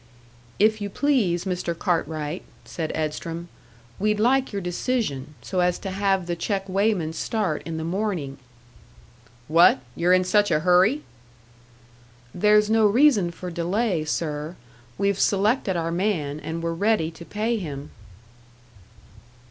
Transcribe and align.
"If 0.57 0.81
you 0.81 0.89
please, 0.89 1.45
Mr. 1.45 1.77
Cartwright," 1.77 2.41
said 2.65 2.91
Edstrom, 2.95 3.49
"we'd 3.99 4.19
like 4.19 4.51
your 4.51 4.59
decision, 4.59 5.35
so 5.43 5.59
as 5.59 5.77
to 5.77 5.91
have 5.91 6.25
the 6.25 6.35
check 6.35 6.67
weighman 6.67 7.13
start 7.13 7.61
in 7.67 7.77
the 7.77 7.83
morning." 7.83 8.39
"What? 9.47 9.79
You're 9.95 10.13
in 10.13 10.23
such 10.23 10.49
a 10.49 10.61
hurry?" 10.61 11.03
"There's 12.33 12.67
no 12.67 12.87
reason 12.87 13.29
for 13.29 13.51
delay, 13.51 14.03
sir. 14.03 14.55
We've 14.97 15.19
selected 15.19 15.77
our 15.77 15.91
man, 15.91 16.39
and 16.39 16.63
we're 16.63 16.73
ready 16.73 17.11
to 17.11 17.23
pay 17.23 17.57
him." 17.57 17.91